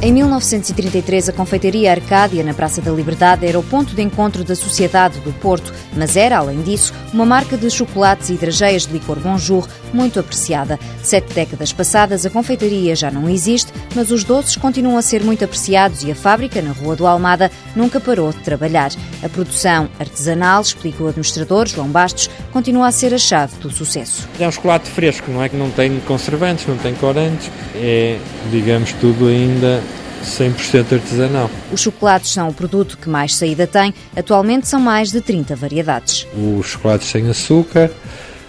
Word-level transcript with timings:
Em 0.00 0.12
1933, 0.12 1.28
a 1.28 1.32
confeitaria 1.32 1.90
Arcádia, 1.90 2.44
na 2.44 2.54
Praça 2.54 2.80
da 2.80 2.92
Liberdade, 2.92 3.44
era 3.44 3.58
o 3.58 3.64
ponto 3.64 3.96
de 3.96 4.02
encontro 4.02 4.44
da 4.44 4.54
sociedade 4.54 5.18
do 5.18 5.32
Porto, 5.32 5.74
mas 5.96 6.16
era, 6.16 6.38
além 6.38 6.62
disso, 6.62 6.94
uma 7.12 7.26
marca 7.26 7.56
de 7.56 7.68
chocolates 7.68 8.30
e 8.30 8.34
drageias 8.34 8.86
de 8.86 8.92
licor 8.92 9.18
Bonjour 9.18 9.66
muito 9.94 10.20
apreciada. 10.20 10.78
Sete 11.02 11.32
décadas 11.34 11.72
passadas, 11.72 12.24
a 12.24 12.30
confeitaria 12.30 12.94
já 12.94 13.10
não 13.10 13.28
existe, 13.28 13.72
mas 13.94 14.10
os 14.10 14.24
doces 14.24 14.56
continuam 14.56 14.96
a 14.96 15.02
ser 15.02 15.22
muito 15.22 15.44
apreciados 15.44 16.02
e 16.02 16.10
a 16.10 16.14
fábrica, 16.14 16.60
na 16.62 16.72
Rua 16.72 16.96
do 16.96 17.06
Almada, 17.06 17.50
nunca 17.74 18.00
parou 18.00 18.30
de 18.32 18.38
trabalhar. 18.38 18.90
A 19.22 19.28
produção 19.28 19.88
artesanal, 19.98 20.62
explica 20.62 21.02
o 21.02 21.08
administrador 21.08 21.66
João 21.66 21.88
Bastos, 21.88 22.30
continua 22.52 22.88
a 22.88 22.92
ser 22.92 23.14
a 23.14 23.18
chave 23.18 23.56
do 23.56 23.70
sucesso. 23.70 24.28
É 24.38 24.46
um 24.46 24.52
chocolate 24.52 24.88
fresco, 24.90 25.30
não 25.30 25.42
é 25.42 25.48
que 25.48 25.56
não 25.56 25.70
tem 25.70 26.00
conservantes, 26.00 26.66
não 26.66 26.76
tem 26.76 26.94
corantes, 26.94 27.50
é, 27.74 28.18
digamos, 28.50 28.92
tudo 28.94 29.26
ainda 29.28 29.82
100% 30.24 30.92
artesanal. 30.94 31.50
Os 31.72 31.80
chocolates 31.80 32.30
são 32.30 32.48
o 32.48 32.54
produto 32.54 32.98
que 32.98 33.08
mais 33.08 33.34
saída 33.34 33.66
tem. 33.66 33.94
Atualmente 34.16 34.66
são 34.68 34.80
mais 34.80 35.10
de 35.10 35.20
30 35.20 35.56
variedades. 35.56 36.26
Os 36.36 36.66
chocolates 36.66 37.08
sem 37.08 37.28
açúcar, 37.28 37.90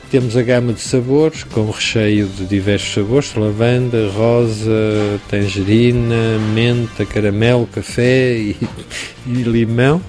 temos 0.09 0.35
a 0.35 0.41
gama 0.41 0.73
de 0.73 0.81
sabores, 0.81 1.43
com 1.43 1.69
recheio 1.69 2.27
de 2.27 2.45
diversos 2.45 2.93
sabores: 2.93 3.35
lavanda, 3.35 4.09
rosa, 4.09 5.19
tangerina, 5.29 6.39
menta, 6.53 7.05
caramelo, 7.05 7.67
café 7.67 8.33
e, 8.33 8.57
e 9.27 9.43
limão. 9.43 10.01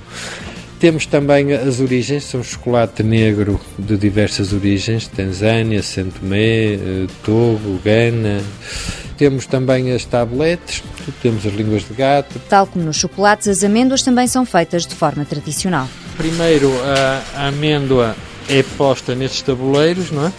Temos 0.79 1.05
também 1.05 1.53
as 1.53 1.79
origens, 1.79 2.25
são 2.25 2.43
chocolate 2.43 3.03
negro 3.03 3.61
de 3.79 3.99
diversas 3.99 4.55
origens, 4.55 5.07
Tanzânia, 5.07 5.83
Santo 5.83 6.21
Tomé, 6.21 6.73
eh, 6.73 7.07
Togo, 7.23 7.79
Gana. 7.85 8.41
Temos 9.19 9.45
também 9.45 9.93
as 9.93 10.07
tabletes, 10.07 10.83
temos 11.21 11.45
as 11.45 11.53
línguas 11.53 11.87
de 11.87 11.93
gato. 11.93 12.41
Tal 12.49 12.67
como 12.67 12.87
nos 12.87 12.97
chocolates, 12.97 13.47
as 13.49 13.63
amêndoas 13.63 14.01
também 14.01 14.27
são 14.27 14.47
feitas 14.47 14.87
de 14.87 14.95
forma 14.95 15.27
tradicional. 15.27 15.87
Primeiro, 16.17 16.73
a 17.37 17.49
amêndoa 17.49 18.17
é 18.51 18.63
posta 18.77 19.15
nestes 19.15 19.43
tabuleiros, 19.43 20.11
não 20.11 20.27
é? 20.27 20.33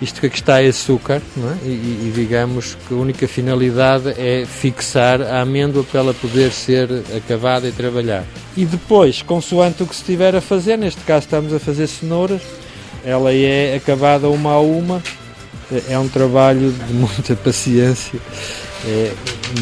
Isto 0.00 0.20
que 0.20 0.26
aqui 0.28 0.36
está 0.36 0.62
é 0.62 0.68
açúcar, 0.68 1.20
não 1.36 1.50
é? 1.50 1.56
E, 1.62 1.68
e, 1.68 2.12
digamos 2.14 2.74
que 2.88 2.94
a 2.94 2.96
única 2.96 3.28
finalidade 3.28 4.14
é 4.16 4.46
fixar 4.46 5.20
a 5.20 5.42
amêndoa 5.42 5.84
para 5.84 6.00
ela 6.00 6.14
poder 6.14 6.52
ser 6.52 6.88
acabada 7.14 7.68
e 7.68 7.72
trabalhar. 7.72 8.24
E 8.56 8.64
depois, 8.64 9.20
consoante 9.20 9.82
o 9.82 9.86
que 9.86 9.94
se 9.94 10.00
estiver 10.00 10.34
a 10.34 10.40
fazer, 10.40 10.78
neste 10.78 11.02
caso 11.02 11.26
estamos 11.26 11.52
a 11.52 11.58
fazer 11.58 11.86
cenouras, 11.86 12.40
ela 13.04 13.30
é 13.32 13.76
acabada 13.76 14.26
uma 14.30 14.52
a 14.52 14.60
uma, 14.60 15.02
é 15.88 15.98
um 15.98 16.08
trabalho 16.08 16.72
de 16.72 16.94
muita 16.94 17.36
paciência 17.36 18.18
é 18.86 19.12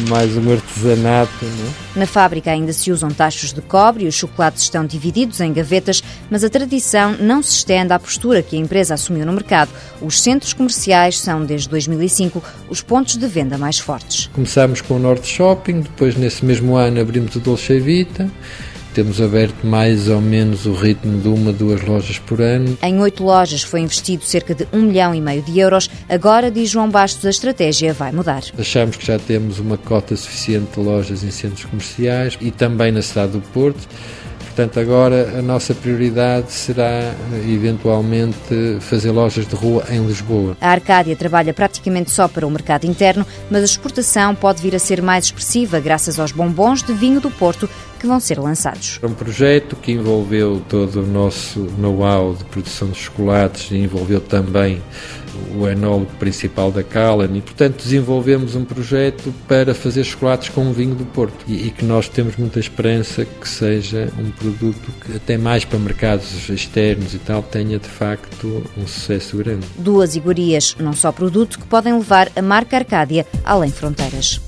mais 0.09 0.35
um 0.37 0.51
artesanato. 0.51 1.45
É? 1.95 1.99
Na 1.99 2.05
fábrica 2.05 2.51
ainda 2.51 2.73
se 2.73 2.91
usam 2.91 3.09
tachos 3.09 3.53
de 3.53 3.61
cobre 3.61 4.05
e 4.05 4.07
os 4.07 4.15
chocolates 4.15 4.63
estão 4.63 4.85
divididos 4.85 5.39
em 5.41 5.51
gavetas, 5.51 6.03
mas 6.29 6.43
a 6.43 6.49
tradição 6.49 7.15
não 7.19 7.41
se 7.41 7.57
estende 7.57 7.93
à 7.93 7.99
postura 7.99 8.41
que 8.41 8.55
a 8.55 8.59
empresa 8.59 8.93
assumiu 8.93 9.25
no 9.25 9.33
mercado. 9.33 9.71
Os 10.01 10.21
centros 10.21 10.53
comerciais 10.53 11.19
são, 11.19 11.45
desde 11.45 11.69
2005, 11.69 12.43
os 12.69 12.81
pontos 12.81 13.17
de 13.17 13.27
venda 13.27 13.57
mais 13.57 13.79
fortes. 13.79 14.29
Começámos 14.33 14.81
com 14.81 14.95
o 14.95 14.99
Norte 14.99 15.27
Shopping, 15.27 15.81
depois, 15.81 16.15
nesse 16.15 16.45
mesmo 16.45 16.75
ano, 16.75 17.01
abrimos 17.01 17.35
o 17.35 17.39
Dolce 17.39 17.79
Vita 17.79 18.29
temos 18.93 19.21
aberto 19.21 19.65
mais 19.65 20.07
ou 20.09 20.21
menos 20.21 20.65
o 20.65 20.73
ritmo 20.73 21.19
de 21.19 21.27
uma, 21.27 21.51
duas 21.51 21.81
lojas 21.81 22.19
por 22.19 22.41
ano. 22.41 22.77
Em 22.81 22.99
oito 22.99 23.23
lojas 23.23 23.63
foi 23.63 23.81
investido 23.81 24.23
cerca 24.23 24.55
de 24.55 24.67
um 24.73 24.83
milhão 24.83 25.13
e 25.13 25.21
meio 25.21 25.41
de 25.41 25.59
euros. 25.59 25.89
Agora, 26.07 26.49
diz 26.49 26.69
João 26.69 26.89
Bastos, 26.89 27.25
a 27.25 27.29
estratégia 27.29 27.93
vai 27.93 28.11
mudar. 28.11 28.43
Achamos 28.57 28.97
que 28.97 29.05
já 29.05 29.19
temos 29.19 29.59
uma 29.59 29.77
cota 29.77 30.15
suficiente 30.15 30.73
de 30.75 30.79
lojas 30.79 31.23
em 31.23 31.31
centros 31.31 31.65
comerciais 31.65 32.37
e 32.41 32.51
também 32.51 32.91
na 32.91 33.01
cidade 33.01 33.33
do 33.33 33.41
Porto. 33.41 33.87
Portanto, 34.59 34.81
agora 34.81 35.39
a 35.39 35.41
nossa 35.41 35.73
prioridade 35.73 36.51
será 36.51 37.15
eventualmente 37.47 38.77
fazer 38.81 39.09
lojas 39.09 39.47
de 39.47 39.55
rua 39.55 39.85
em 39.89 40.05
Lisboa. 40.05 40.57
A 40.59 40.71
Arcádia 40.71 41.15
trabalha 41.15 41.53
praticamente 41.53 42.11
só 42.11 42.27
para 42.27 42.45
o 42.45 42.51
mercado 42.51 42.83
interno, 42.83 43.25
mas 43.49 43.61
a 43.61 43.65
exportação 43.65 44.35
pode 44.35 44.61
vir 44.61 44.75
a 44.75 44.79
ser 44.79 45.01
mais 45.01 45.23
expressiva 45.23 45.79
graças 45.79 46.19
aos 46.19 46.33
bombons 46.33 46.83
de 46.83 46.91
vinho 46.91 47.21
do 47.21 47.31
Porto 47.31 47.69
que 48.01 48.05
vão 48.05 48.19
ser 48.19 48.37
lançados. 48.37 48.99
É 49.01 49.05
um 49.05 49.13
projeto 49.13 49.77
que 49.77 49.93
envolveu 49.93 50.61
todo 50.67 51.03
o 51.03 51.05
nosso 51.05 51.61
know-how 51.77 52.33
de 52.33 52.43
produção 52.43 52.89
de 52.89 52.97
chocolates 52.97 53.71
e 53.71 53.77
envolveu 53.77 54.19
também 54.19 54.81
o 55.55 55.67
enólogo 55.67 56.11
principal 56.19 56.71
da 56.71 56.83
Callan 56.83 57.29
e, 57.35 57.41
portanto, 57.41 57.83
desenvolvemos 57.83 58.55
um 58.55 58.63
projeto 58.65 59.33
para 59.47 59.73
fazer 59.73 60.03
chocolates 60.03 60.49
com 60.49 60.69
o 60.69 60.73
vinho 60.73 60.95
do 60.95 61.05
Porto 61.05 61.45
e, 61.47 61.67
e, 61.67 61.71
que 61.71 61.85
nós 61.85 62.07
temos 62.09 62.35
muita 62.37 62.59
esperança 62.59 63.25
que 63.25 63.47
seja 63.47 64.11
um 64.19 64.31
produto 64.31 64.91
que 65.05 65.15
até 65.15 65.37
mais 65.37 65.65
para 65.65 65.79
mercados 65.79 66.49
externos 66.49 67.13
e 67.13 67.19
tal 67.19 67.41
tenha 67.41 67.79
de 67.79 67.87
facto 67.87 68.63
um 68.77 68.87
sucesso 68.87 69.37
grande. 69.37 69.65
Duas 69.77 70.15
iguarias, 70.15 70.75
não 70.79 70.93
só 70.93 71.11
produto, 71.11 71.59
que 71.59 71.65
podem 71.65 71.93
levar 71.93 72.31
a 72.35 72.41
marca 72.41 72.77
Arcádia 72.77 73.25
além 73.43 73.71
fronteiras. 73.71 74.39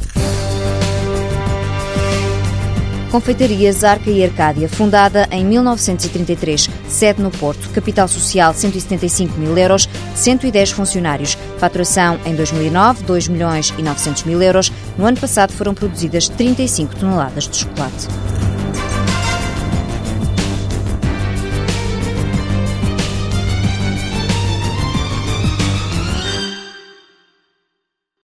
Confeitaria 3.12 3.74
Zarca 3.74 4.10
e 4.10 4.24
Arcádia, 4.24 4.70
fundada 4.70 5.28
em 5.32 5.44
1933, 5.44 6.70
sede 6.88 7.22
no 7.22 7.30
Porto, 7.30 7.70
capital 7.72 8.08
social 8.08 8.54
175 8.54 9.38
mil 9.38 9.58
euros, 9.58 9.90
110 10.16 10.72
funcionários. 10.72 11.38
Faturação 11.58 12.18
em 12.26 12.34
2009, 12.34 13.04
2 13.04 13.28
milhões 13.28 13.74
e 13.78 13.84
900 13.84 14.24
mil 14.24 14.42
euros. 14.42 14.72
No 14.98 15.06
ano 15.06 15.20
passado 15.20 15.52
foram 15.52 15.74
produzidas 15.74 16.30
35 16.30 16.96
toneladas 16.96 17.50
de 17.50 17.58
chocolate. 17.58 18.08